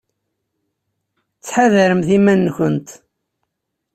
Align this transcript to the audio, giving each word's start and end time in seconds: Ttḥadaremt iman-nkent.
Ttḥadaremt 1.37 2.09
iman-nkent. 2.17 2.89